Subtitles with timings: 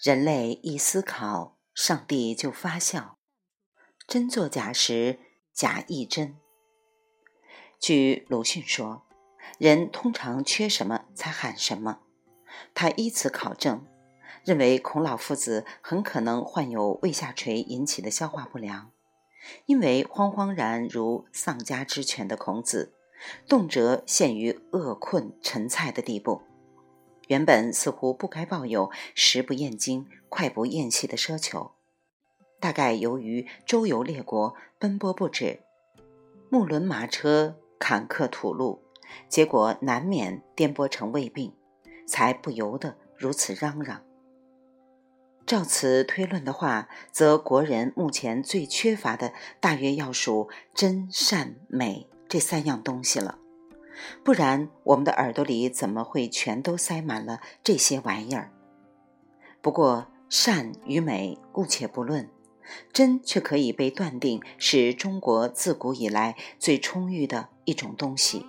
[0.00, 3.18] 人类一思考，上帝就发笑。
[4.06, 5.18] 真作假时，
[5.52, 6.36] 假亦真。
[7.80, 9.02] 据鲁迅说，
[9.58, 11.98] 人通常缺什么才喊什么。
[12.74, 13.84] 他依此考证，
[14.44, 18.92] 认为孔老夫子很可能患有胃下垂引起的消化不良，
[19.66, 22.94] 因为慌慌然如丧家之犬的孔子，
[23.48, 26.42] 动辄陷于饿困陈菜的地步。
[27.28, 31.70] 原本似乎不该抱有食不厌精、脍不厌细的奢求，
[32.60, 35.60] 大概由于周游列国、奔波不止，
[36.50, 38.82] 木轮马车坎坷土路，
[39.28, 41.54] 结果难免颠簸成胃病，
[42.06, 44.02] 才不由得如此嚷嚷。
[45.46, 53.38] 照此推论的话，则国人目前最缺乏的大约要数真、善、美这三样东西了。
[54.22, 58.52] 不然，我们的耳朵里怎么会全都塞满了这些玩意儿？
[59.60, 62.28] 不过，善与美姑且不论，
[62.92, 68.46] 真却可以被断定是中国自古以来最充裕的一种东西。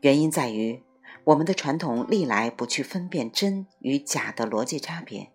[0.00, 0.82] 原因在于，
[1.24, 5.32] 我们的传统历来不去分辨真与假的逻辑差别，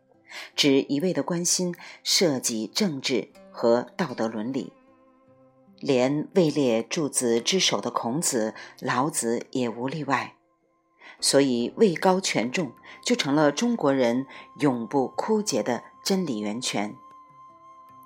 [0.55, 4.71] 只一味地关心涉及政治和道德伦理。
[5.81, 10.35] 连位列诸子之首的孔子、老子也无例外，
[11.19, 12.71] 所以位高权重
[13.03, 14.27] 就成了中国人
[14.59, 16.95] 永不枯竭的真理源泉。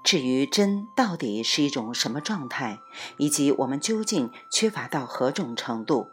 [0.03, 2.79] 至于真到底是一种什么状态，
[3.17, 6.07] 以及我们究竟缺乏到何种程度，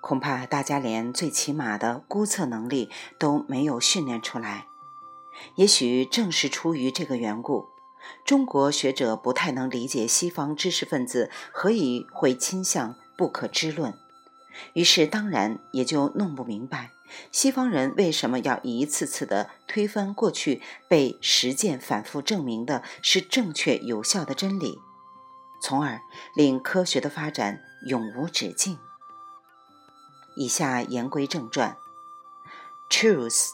[0.00, 4.66] 恐怕大家连最起码的估测能力都没有训练出来。
[5.54, 7.70] 也许正是出于这个缘故。
[8.24, 13.98] 中国学者不太能理解西方知识分子何以会倾向不可知论，
[14.72, 16.92] 于是当然也就弄不明白
[17.32, 24.78] 西方人为什么要一次次的推翻过去被实践反复证明的是正确有效的真理，
[25.60, 26.00] 从而
[26.34, 28.78] 令科学的发展永无止境。
[30.36, 31.76] 以下言归正传
[32.88, 33.50] ，truth，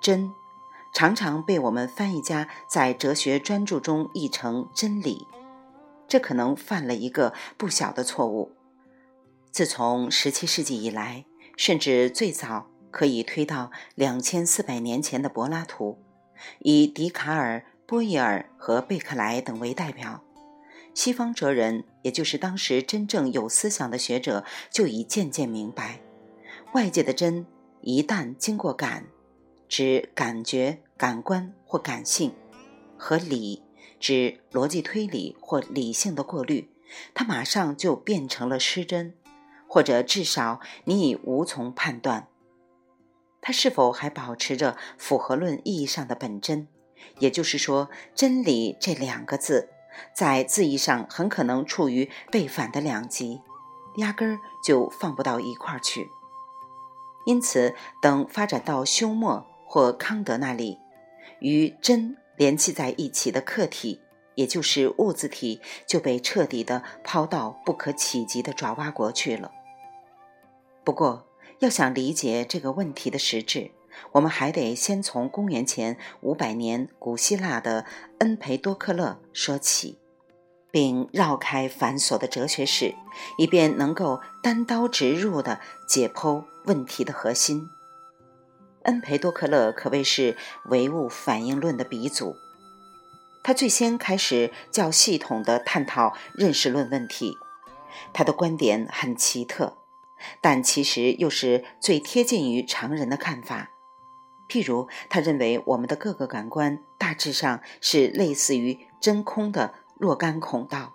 [0.00, 0.34] 真。
[0.94, 5.26] 常常被我们翻译家在哲学专著中译成真理，
[6.06, 8.52] 这可能犯了一个不小的错误。
[9.50, 11.24] 自从十七世纪以来，
[11.56, 15.98] 甚至最早可以推到两千四百年前的柏拉图，
[16.60, 20.22] 以笛卡尔、波义尔和贝克莱等为代表，
[20.94, 26.00] 西方哲人，也就是当时真正有思想的学者，就已渐渐明白，
[26.72, 27.44] 外界的真
[27.80, 29.06] 一旦经过感。
[29.66, 32.32] 指感觉、感官或感性，
[32.96, 33.64] 和理
[33.98, 36.70] 指逻辑推理或理性的过滤，
[37.12, 39.12] 它马上就变成了失真，
[39.66, 42.28] 或者至少你已无从判断，
[43.40, 46.68] 它是否还保持着符合论意义上的本真。
[47.18, 49.70] 也就是说，真理这两个字，
[50.14, 53.42] 在字义上很可能处于背反的两极，
[53.96, 56.08] 压根儿就放不到一块儿去。
[57.26, 59.44] 因此，等发展到休谟。
[59.66, 60.78] 或康德那里，
[61.40, 64.00] 与真联系在一起的客体，
[64.34, 69.50] 也就是物自体，就被彻底的抛到不可企及的爪哇国去了。
[70.84, 71.26] 不过，
[71.60, 73.70] 要想理解这个问题的实质，
[74.12, 77.86] 我们还得先从公元前五百年古希腊的
[78.18, 79.98] 恩培多克勒说起，
[80.70, 82.94] 并绕开繁琐的哲学史，
[83.38, 87.68] 以便能够单刀直入地解剖问题的核心。
[88.84, 90.36] 恩培多克勒可谓是
[90.66, 92.36] 唯物反应论的鼻祖。
[93.42, 97.36] 他最先开始较系统地探讨认识论问题。
[98.12, 99.76] 他的观点很奇特，
[100.40, 103.70] 但其实又是最贴近于常人的看法。
[104.48, 110.94] 譬如，他认为我们的各个感官大致上是类似于真空的若干孔道，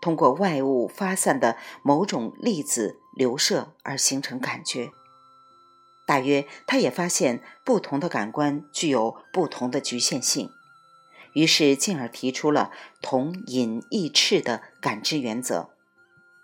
[0.00, 4.90] 通过外物发散的某种粒子流射而形成感觉。
[6.06, 10.50] 大约，他也发现不同的感官具有不同的局限性，
[11.32, 12.70] 于是进而提出了
[13.00, 15.70] 同隐异赤的感知原则。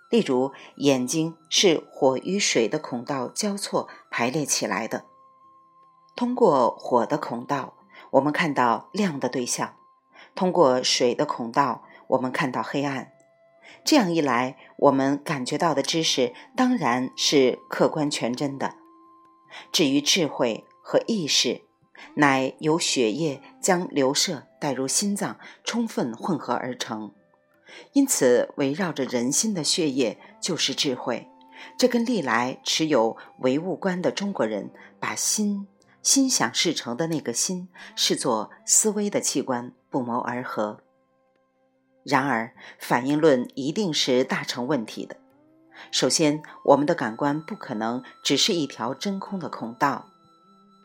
[0.08, 5.04] 例如，眼睛是火与水的孔道交错排列起来的，
[6.16, 7.74] 通过火的孔道，
[8.12, 9.76] 我们看到亮的对象；
[10.34, 13.12] 通过水的孔道，我们看到黑暗。
[13.84, 18.79] 这样一来，我们感觉到的知识当然是客观全真的。
[19.72, 21.62] 至于智慧和意识，
[22.14, 27.12] 乃由血液将流射带入心脏，充分混合而成。
[27.92, 31.28] 因此，围绕着人心的血液就是智慧。
[31.76, 35.68] 这跟历来持有唯物观的中国人把心
[36.02, 40.80] 心想事成的那个心视作思维的器官，不谋而合。
[42.02, 45.19] 然而，反应论一定是大成问题的。
[45.90, 50.06] 首先，我们的感官不可能只是一条真空的孔道；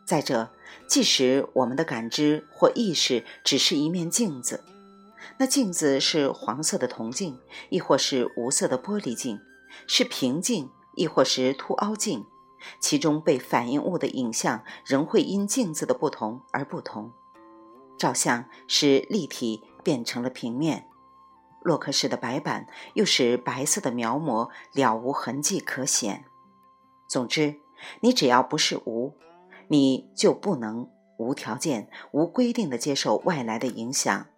[0.04, 0.50] 再者，
[0.88, 4.64] 即使我们的感知或意识只是一面镜子，
[5.38, 7.38] 那镜子是黄色的铜镜，
[7.70, 9.40] 亦或是无色的玻璃镜，
[9.86, 12.24] 是平镜，亦或是凸凹镜，
[12.80, 17.12] 其中被反应物的影像仍会因镜子的不同而不同。
[17.98, 20.86] 照相使立体变成了平面。
[21.66, 26.24] 洛克式的白板又使白色的描摹了无痕迹可显。
[27.08, 27.56] 总之，
[28.02, 29.14] 你只要不是无，
[29.66, 34.28] 你就不能无条件、无规定的接受外来的影响。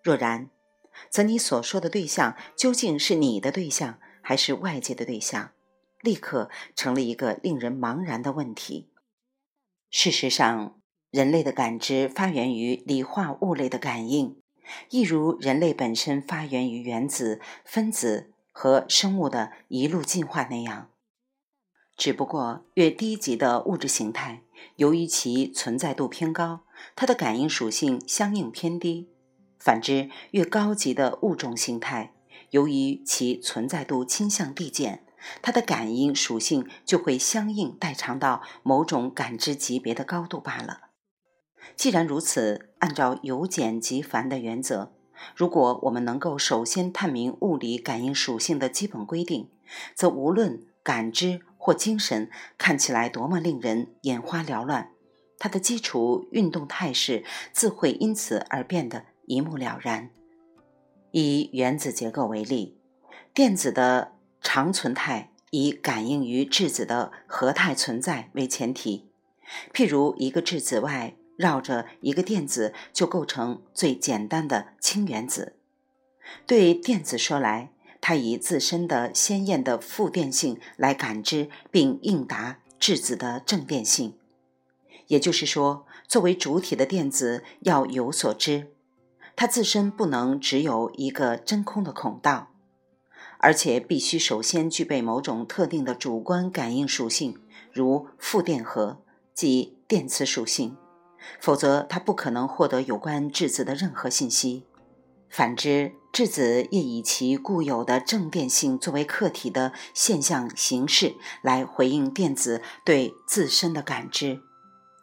[0.00, 0.48] 若然，
[1.10, 5.50] 则你所说的对象究竟是你的对象，还是外界的对象，
[6.02, 8.92] 立刻成了一个令人茫然的问题。
[9.90, 10.80] 事实上，
[11.10, 14.40] 人类的感知发源于理化物类的感应。
[14.90, 20.90] 亦如人类本身发源于原子、分子和生物的一路进化那样，
[21.96, 24.42] 只不过越低级的物质形态，
[24.76, 26.60] 由于其存在度偏高，
[26.96, 29.08] 它的感应属性相应偏低；
[29.58, 32.12] 反之，越高级的物种形态，
[32.50, 35.04] 由于其存在度倾向递减，
[35.40, 40.80] 它的感应属性就会相应代偿到某种感知级别的高度罢了。
[41.76, 44.92] 既然如此，按照由简及繁的原则，
[45.34, 49.48] 如果我们能够首先探明物理感应属性的基本规定，
[49.94, 52.28] 则无论感知或精神
[52.58, 54.90] 看起来多么令人眼花缭乱，
[55.38, 60.10] 它的基础运动态势自会因此而变得一目了然。
[61.10, 62.76] 以原子结构为例，
[63.32, 69.08] 电子的长存态以感应于质子的合态存在为前提，
[69.72, 71.14] 譬如一个质子外。
[71.36, 75.54] 绕着一个电子就构成最简单的氢原子。
[76.46, 77.70] 对电子说来，
[78.00, 84.14] 它以自身的鲜艳的负电性来感知并应答质子的正电性。
[85.08, 88.68] 也就是说，作为主体的电子要有所知，
[89.36, 92.52] 它自身不能只有一个真空的孔道，
[93.38, 97.38] 而且必须首先具备某种特定的主观感应属性，
[97.70, 99.02] 如负电荷，
[99.34, 100.74] 即电磁属性。
[101.40, 104.66] 否则，它不可能获得有关质子的任何信息。
[105.28, 114.40] 反之，质子也以其固有的正电性作为客体的现象形式来回应电子对自身的感知。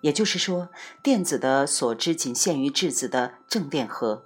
[0.02, 0.70] 也就是说，
[1.04, 4.26] 电子的所知仅限于质子的正电荷。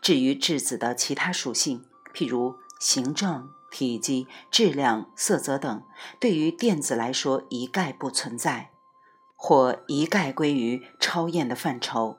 [0.00, 1.84] 至于质子的其他属性，
[2.14, 5.82] 譬如形状、体积、质量、色泽等，
[6.20, 8.71] 对于电子来说一概不存在。
[9.44, 12.16] 或一概归于超验的范畴，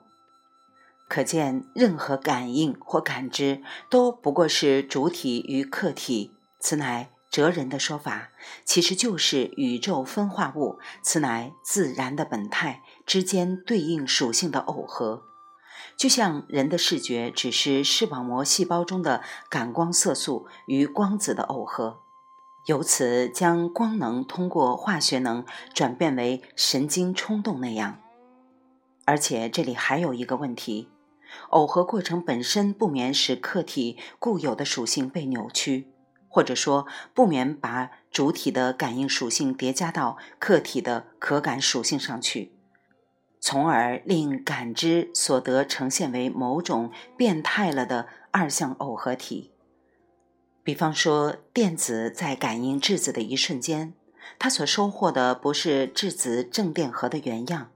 [1.08, 8.28] 可见任何感应或感知都不过是主体与客体，此乃哲人的说法，
[8.66, 15.22] 其实就是宇宙分化物，此乃自然的本态之间对应属性的耦合，
[15.96, 22.03] 就像人的视觉只是视网膜细胞中的感光色素与光子的耦合。
[22.66, 25.44] 由此将光能通过化学能
[25.74, 28.00] 转变为神经冲动那样，
[29.04, 30.88] 而且这里还有一个问题：
[31.50, 35.92] 耦合过程本身不免使客体固有的属性被扭曲，
[36.28, 42.56] 或者说不免把主体的感应属性叠加到客体的可感属性上去，
[43.40, 49.53] 从而令感知所得呈现为某种变态了的二项耦合体。
[50.64, 53.92] 比方说，电子在感应质子的一瞬间，
[54.38, 57.70] 它所收获的不是质子正电荷的原样，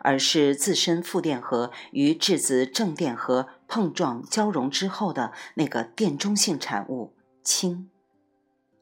[0.00, 7.88] 而是自身负电荷与质子正电荷碰撞交融之后的那个电中性产物氢。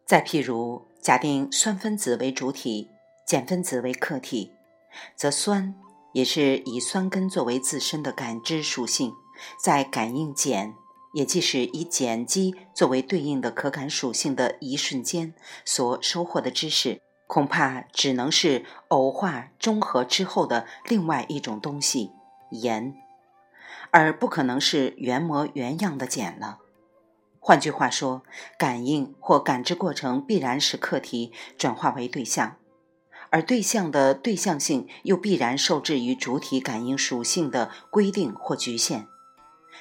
[0.06, 2.88] 再譬如，假定酸分子为主体，
[3.28, 4.52] 碱分子为客体，
[5.14, 5.74] 则酸
[6.14, 9.12] 也是以酸根作为自身的感知属性，
[9.62, 10.74] 在感应碱。
[11.12, 22.12] 也即是以碱基作为对应的可感属性的一瞬间所收获的知识，恐怕只能是偶化中和之后的另外一种东西——
[22.50, 22.94] 盐，
[23.90, 26.58] 而不可能是原模原样的碱了。
[27.38, 28.22] 换句话说，
[28.58, 32.56] 感应或感知过程必然使客体转化为对象，
[33.30, 39.06] 而对象的对象性又必然受制于主体感应属性的规定或局限。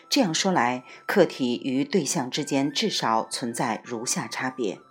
[0.10, 4.82] 这样说来，客体与对象之间至少存在如下差别：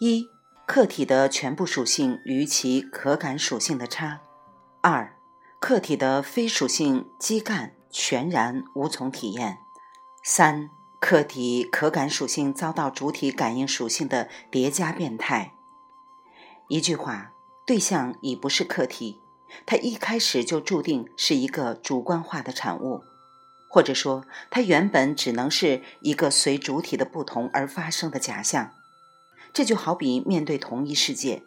[0.00, 0.28] 一、
[0.66, 4.18] 客体的全部属性与其可感属性的差；
[4.82, 5.16] 二、
[5.60, 9.58] 客体的非属性基干全然无从体验；
[10.24, 10.68] 三、
[11.00, 15.54] 客体可感属性遭到主体感应属性的叠加变态。
[16.66, 17.32] 一句话，
[17.64, 19.20] 对象已不是客体，
[19.66, 23.02] 它一开始就注定是一个主观化的产物，
[23.68, 28.72] 或者说，它原本只能是一个随主体的不同而发生的假象。
[29.52, 31.42] 这就好比面对同一世界，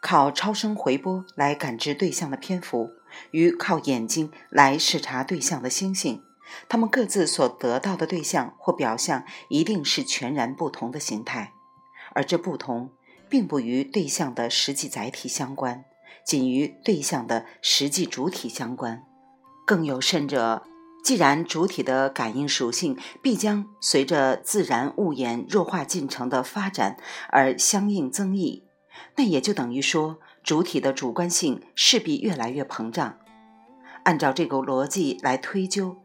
[0.00, 2.92] 靠超声回波来感知对象的篇幅，
[3.32, 6.22] 与靠眼睛来视察对象的星星，
[6.68, 11.52] 它们各自所得到的对象或表象一定是全然不同的形态，
[12.14, 12.92] 而这不同
[13.28, 15.84] 并不与对象的实际载体相关，
[16.28, 19.02] 仅与对象的实际主体相关。
[19.66, 20.62] 更有甚者。
[21.04, 26.98] 既然主体的感应属性必将随着自然物演弱化进程的发展
[27.30, 28.64] 而相应增益，
[29.16, 33.16] 那也就等于说，主体的主观性势必越来越膨胀。
[34.02, 35.96] 按照这个逻辑来推究，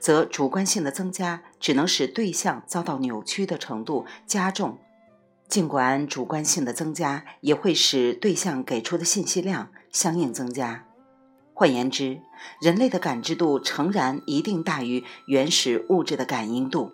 [0.00, 4.78] 则主观性的增加只能使对象遭到扭曲的程度加重，
[5.48, 10.84] 尽管主观性的增加也会使对象给出的信息量相应增加。
[11.54, 12.20] 换言之，
[12.60, 16.92] 人类的感知度诚然一定大于原始物质的感应度，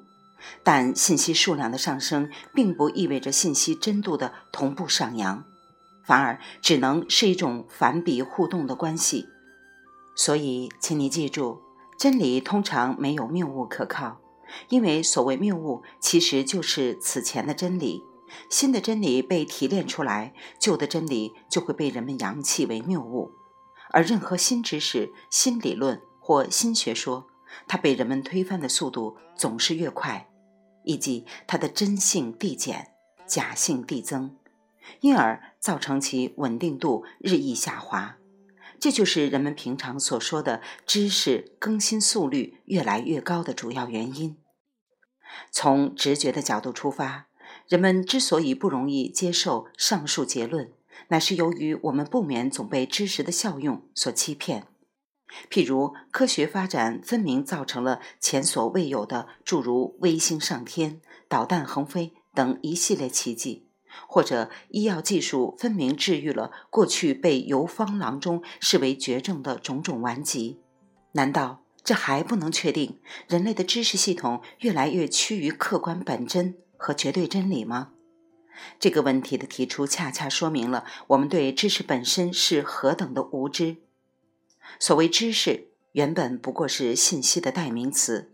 [0.62, 5.44] 但信息数量的上升并不意味着信息真度的同步上扬，
[6.04, 9.28] 反而只能是一种反比互动的关系。
[10.16, 11.60] 所以，请你记住，
[11.98, 14.20] 真理通常没有谬误可靠，
[14.68, 18.00] 因为所谓谬误其实就是此前的真理。
[18.50, 23.32] 新的真理被提炼出来，旧的真理就会被人们扬弃为谬误。
[23.90, 27.26] 而任何新知识、新理论或新学说，
[27.68, 30.28] 它被人们推翻的速度总是越快，
[30.82, 32.92] 以及它的真性递减，
[33.26, 34.36] 假性递增，
[35.00, 38.16] 因而造成其稳定度日益下滑。
[38.80, 44.36] 这就是人们平常所说的知识更新速率越来越高的主要原因。
[45.50, 47.28] 从直觉的角度出发，
[47.68, 50.72] 人们之所以不容易接受上述结论。
[51.08, 54.66] 乃是由于我们不免总被知识的效用所欺骗，
[55.50, 63.66] 譬如科学发展分明造成了前所未有的诸如卫星上天、导弹横飞等一系列奇迹，
[64.06, 70.60] 或者医药技术分明治愈了过去被游方郎中视为绝症的种种顽疾，
[71.12, 77.92] 难道这还不能确定人类的知识系统越来越趋于客观本真和绝对真理吗？
[78.78, 83.78] 这个问题的提出，恰恰说明了我们对知识本身是何等的无知。
[84.78, 88.30] 所谓知识，原本不过是信息的代名词；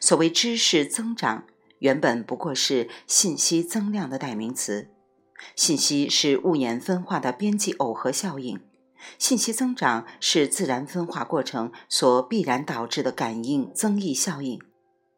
[0.00, 1.44] 所谓知识增长，
[1.78, 4.90] 原本不过是信息增量的代名词。
[5.56, 8.60] 信息是物演分化的边际耦合效应，
[9.18, 14.60] 信息增长是自然分化过程所必然导致的感应增益效应。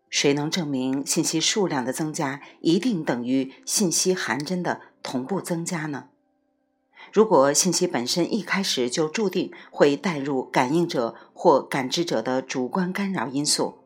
[0.08, 6.08] 谁能证明信息数量的增加一定等于信息含真的同步增加呢？
[7.12, 13.78] 如果信息本身一开始就注定会带入感应者或感知者的主观干扰因素，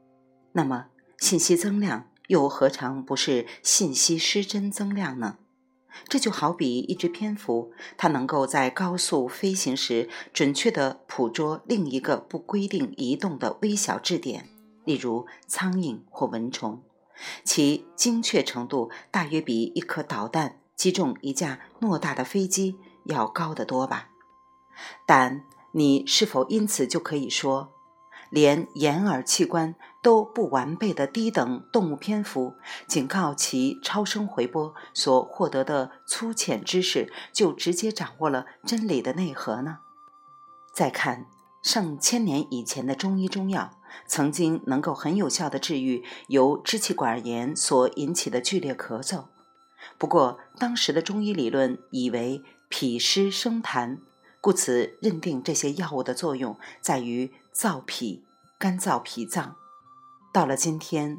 [0.52, 0.86] 那么
[1.18, 5.36] 信息增量又何尝不是信息失真增量呢？
[6.08, 14.48] 这就好比一只蝙蝠，它能够在高速飞行时准确地捕捉另一个不规定移动的微小质点。
[14.84, 16.82] 例如苍蝇或蚊虫，
[17.44, 24.08] 其精确程度大约比一颗导弹击中一架偌大的飞机要高得多吧？
[25.06, 27.72] 但你是否因此就可以说，
[28.30, 32.54] 连眼耳器官都不完备的低等动物蝙蝠，
[32.88, 39.80] 仅靠其超声回波所获得的粗浅知识，就直接掌握了真理的内核呢？
[40.72, 41.26] 再看
[41.62, 43.76] 上千年以前的中医中药。
[44.06, 49.24] 曾经能够很有效的治愈由支气管炎所引起的剧烈咳嗽，
[49.98, 53.98] 不过当时的中医理论以为脾湿生痰，
[54.40, 58.24] 故此认定这些药物的作用在于燥脾、
[58.58, 59.56] 干燥脾脏。
[60.32, 61.18] 到了今天，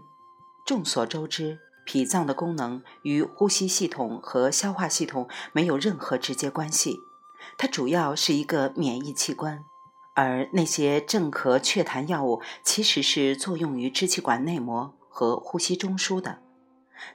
[0.65, 6.99] 众所周知，脾脏的功能与呼吸系统和消化系统没有任何直接关系，
[7.57, 9.65] 它主要是一个免疫器官。
[10.23, 16.37] 而那些镇咳祛痰药物其实是作用于支气管内膜和呼吸中枢的，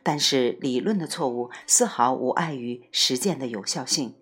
[0.02, 4.16] 但是理论的错误丝毫无碍于实践的有效性，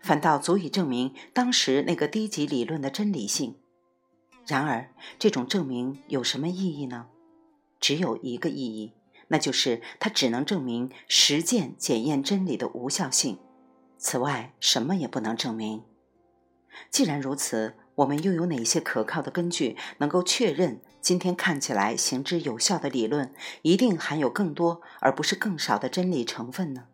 [0.00, 3.56] 反倒足以证明当时那个低级理论的真理性。
[4.46, 7.08] 然而，这种证明有什么意义呢？
[7.80, 8.92] 只有一个意义，
[9.26, 13.40] 那就是它只能证明实践检验真理的无效性。
[13.98, 15.82] 此外，什么也不能证明。
[16.92, 26.84] 既然如此，我们又有哪些可靠的根据能够确认今天看起来行之有效的理论一定含有更多而不是更少的真理成分呢？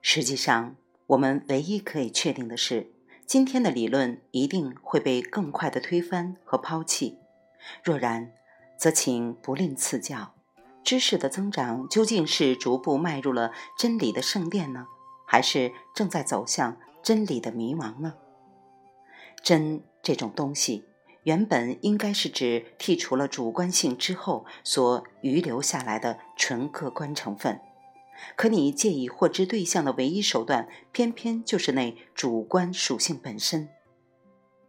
[0.00, 0.76] 实际上，
[1.08, 2.90] 我们唯一可以确定的是，
[3.26, 7.18] 今天的理论一定会被更快的推翻和抛弃。
[7.84, 8.32] 若然，
[8.78, 10.34] 则请不吝赐教。
[10.82, 14.86] 知识的增长究竟是逐步迈入了真理的圣殿呢，
[15.26, 18.14] 还是正在走向真理的迷茫呢？
[19.42, 20.84] 真这种东西，
[21.24, 27.60] 原本应该是指剔除了主观性之后所余留下来的纯客观成分。
[28.36, 33.68] 可你借以获知对象的唯一手段，偏偏就是那主观属性本身。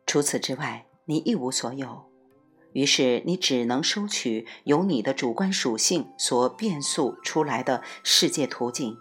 [0.07, 2.05] 除此之外，你一无所有。
[2.71, 8.97] 于是你只能收取由你的主观属性所变塑出来的世界图景，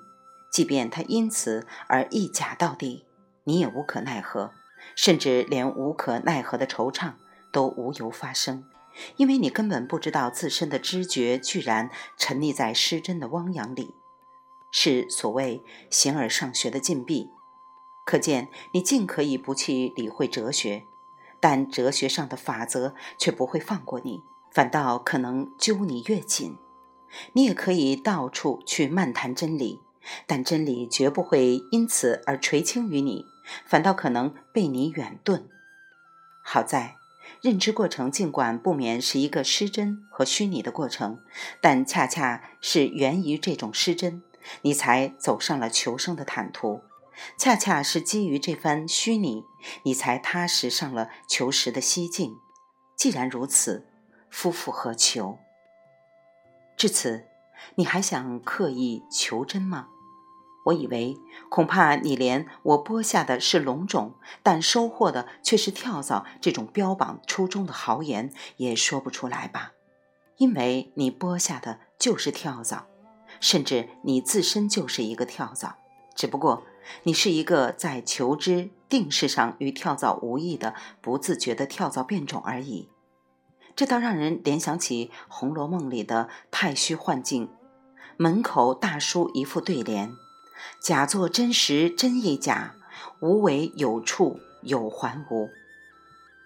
[0.52, 3.06] 即便它因此而一假到底，
[3.44, 4.52] 你也无可奈何。
[4.96, 7.14] 甚至连无可奈何的惆怅
[7.52, 8.64] 都无由发生，
[9.16, 13.94] 因为你根本不知道自身的知觉居然沉溺在失真的汪洋里，
[14.70, 17.30] 是所谓形而上学的禁闭。
[18.04, 20.84] 可见你尽可以不去理会哲学，
[21.38, 26.58] 但哲学上的法则却不会放过你，反倒可能揪你越紧。
[27.34, 29.82] 你也可以到处去漫谈真理，
[30.26, 33.24] 但真理绝不会因此而垂青于你。
[33.64, 35.44] 反倒可能被你远遁。
[36.42, 36.96] 好在，
[37.40, 41.20] 认知过程尽管不免是一个失真和虚拟的过程，
[41.60, 44.22] 但恰恰是源于这种失真，
[44.62, 46.82] 你才走上了求生的坦途；
[47.38, 49.44] 恰恰是基于这番虚拟，
[49.84, 52.34] 你才踏实上了求实的西径。
[52.96, 53.86] 既然如此，
[54.28, 55.38] 夫复何求？
[56.76, 57.26] 至此，
[57.76, 59.88] 你还想刻意求真吗？
[60.64, 61.16] 我以为，
[61.48, 69.72] 恐怕你连我播下的是龙种，但收获的却是跳蚤这种标榜初衷的豪言也说不出来吧？
[70.36, 72.86] 因为你播下的就是跳蚤，
[73.40, 75.76] 甚至你自身就是一个跳蚤，
[76.14, 76.62] 只不过
[77.02, 82.88] 你是一个在求知定势上与跳蚤无异的不自觉的跳蚤变种而已。
[83.74, 87.48] 这倒让人联想起《红楼梦》里的太虚幻境，
[88.16, 90.14] 门口大书一副对联。
[90.80, 92.74] 假作真实真亦假，
[93.20, 95.48] 无为有处有还无。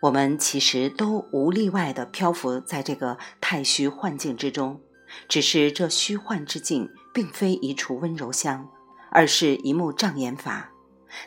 [0.03, 4.81] 我们其实都无例外地漂浮在这个太虚幻境之中，
[5.29, 8.69] 只是这虚幻之境并非一处温柔乡，
[9.11, 10.71] 而是一幕障眼法。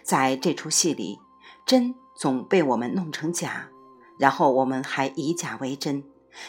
[0.03, 1.19] 在这出戏里，
[1.65, 3.69] 真总被我们弄成假，
[4.19, 6.03] 然后我们还以假为真；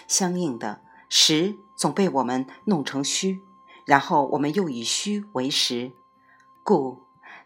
[0.07, 3.41] 相应的，实总被我们弄成虚，
[3.87, 5.93] 然后我们又以虚为实。
[6.65, 6.99] 故，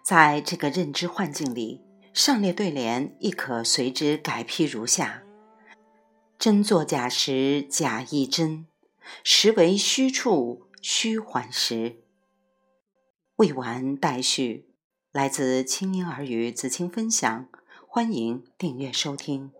[0.02, 1.80] 在这个认知幻境里，
[2.12, 5.22] 上列对联亦可随之改批如下：
[6.38, 8.66] 真作假时，假亦真；
[9.22, 12.02] 实为虚处，虚还实。
[13.36, 14.70] 未完待续。
[15.12, 17.48] 来自清音儿语子青分享，
[17.86, 19.52] 欢迎订阅收听。